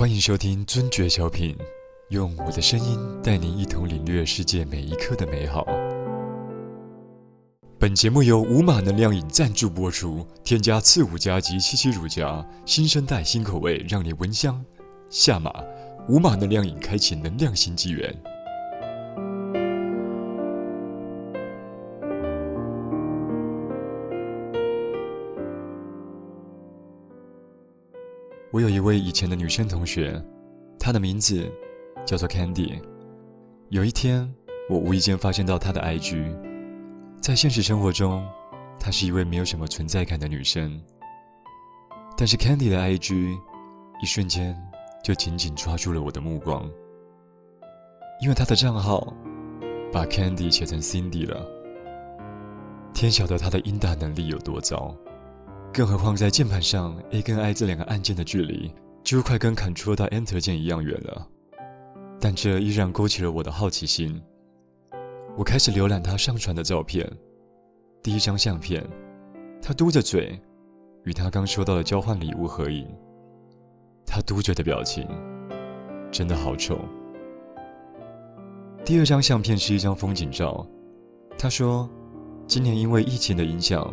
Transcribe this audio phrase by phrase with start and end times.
[0.00, 1.54] 欢迎收听尊爵小品，
[2.08, 5.66] 用我的声音带您一同领略世界每一刻的美好。
[7.78, 14.64] 本节目由五马能量饮赞助播出，添加刺五加及七七乳加，新生代新口味，让你闻香。
[15.10, 15.52] 下马，
[16.08, 18.18] 五马能量饮开启能量新纪元。
[28.52, 30.20] 我有一位以前的女生同学，
[30.76, 31.48] 她的名字
[32.04, 32.82] 叫做 Candy。
[33.68, 34.28] 有一天，
[34.68, 36.36] 我无意间发现到她的 IG，
[37.22, 38.26] 在现实生活中，
[38.76, 40.82] 她是一位没有什么存在感的女生。
[42.16, 43.38] 但是 Candy 的 IG，
[44.02, 44.60] 一瞬间
[45.04, 46.68] 就紧紧抓住了我的目光，
[48.20, 49.14] 因为她的账号
[49.92, 51.46] 把 Candy 写成 Cindy 了。
[52.92, 54.92] 天晓得她的音打能力有多糟。
[55.72, 58.74] 更何况，在键盘上，A 跟 I 这两个按键的距离，
[59.04, 61.28] 就快跟 Ctrl 到 Enter 键一样远了。
[62.20, 64.20] 但这依然勾起了我的好奇心。
[65.36, 67.08] 我开始浏览他上传的照片。
[68.02, 68.84] 第一张相片，
[69.62, 70.40] 他嘟着嘴，
[71.04, 72.86] 与他刚收到的交换礼物合影。
[74.04, 75.06] 他嘟着的表情，
[76.10, 76.80] 真的好丑。
[78.84, 80.66] 第二张相片是一张风景照。
[81.38, 81.88] 他说，
[82.48, 83.88] 今年因为疫情的影响。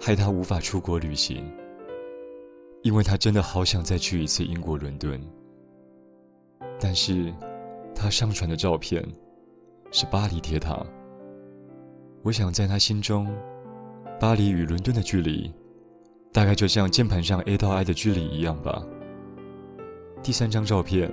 [0.00, 1.44] 害他无法出国旅行，
[2.82, 5.20] 因为他真的好想再去一次英国伦敦。
[6.78, 7.32] 但是，
[7.94, 9.02] 他上传的照片
[9.90, 10.84] 是巴黎铁塔。
[12.22, 13.26] 我想在他心中，
[14.20, 15.52] 巴黎与伦敦的距离，
[16.32, 18.84] 大概就像键盘上 A 到 I 的距离一样吧。
[20.22, 21.10] 第三张照片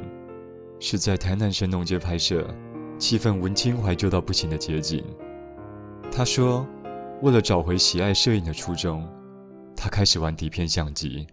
[0.80, 2.46] 是在台南神农街拍摄，
[3.00, 5.04] 气氛文青怀旧到不行的街景。
[6.12, 6.68] 他说。
[7.24, 9.08] 为了找回喜爱摄影的初衷，
[9.78, 11.26] 他开始玩底片相机，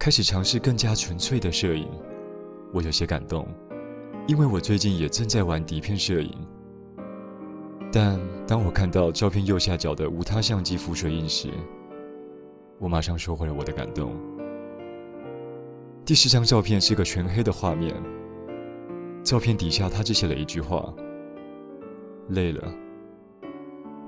[0.00, 1.88] 开始尝试更加纯粹的摄影。
[2.74, 3.46] 我有些感动，
[4.26, 6.34] 因为我最近也正在玩底片摄影。
[7.92, 8.18] 但
[8.48, 11.50] 当我看到照片右下角的无他相机浮水印时，
[12.80, 14.12] 我马上收回了我的感动。
[16.04, 17.94] 第十张照片是个全黑的画面，
[19.22, 20.92] 照片底下他只写了一句话
[22.30, 22.68] ：“累了。”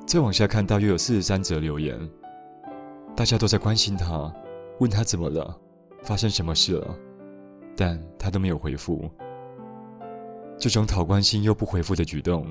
[0.08, 2.00] 再往下看，大约有四十三则留言，
[3.14, 4.32] 大家都在关心他，
[4.80, 5.54] 问他怎么了，
[6.02, 6.96] 发生什么事了，
[7.76, 9.06] 但他都没有回复。
[10.56, 12.46] 这种讨关心又不回复的举动，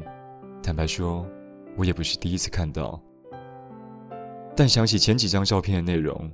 [0.61, 1.25] 坦白说，
[1.75, 3.01] 我也不是第一次看到。
[4.55, 6.31] 但想起前几张照片的内容，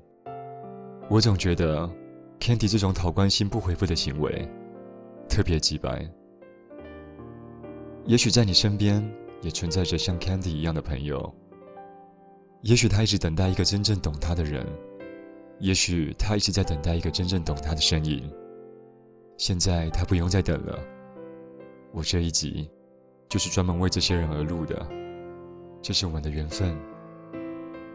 [1.09, 1.90] 我总觉得
[2.38, 4.45] Candy 这种讨关心不回复的行为，
[5.29, 6.05] 特别鸡白。
[8.03, 9.09] 也许在你身边。
[9.44, 11.31] 也存在着像 Candy 一样的朋友。
[12.62, 14.66] 也许他一直等待一个真正懂他的人，
[15.59, 18.32] 也许他一直在等待一个真正懂他的身影。
[19.38, 20.80] 现在他不用再等了。
[21.92, 22.72] 我这一集
[23.28, 24.88] 就是专门为这些人而录的。
[25.82, 26.74] 这是我们的缘分，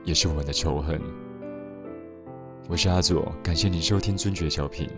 [0.04, 1.00] 也是我们的仇恨。
[2.68, 4.90] 我是阿左，感谢你收听尊爵小品。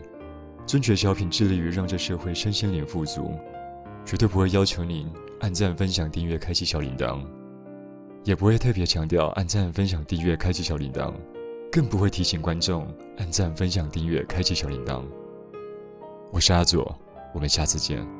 [0.66, 3.30] 尊爵小品致力于让这社会身心灵富足，
[4.04, 5.08] 绝对不会要求您。
[5.40, 7.20] 按赞、分享、订阅、开启小铃铛，
[8.24, 11.14] 也不会特别强调按赞、分享、订阅、开启小铃铛，
[11.72, 12.86] 更不会提醒观众
[13.16, 15.02] 按赞、分享、订阅、开启小铃铛。
[16.30, 16.94] 我是阿左，
[17.34, 18.19] 我们下次见。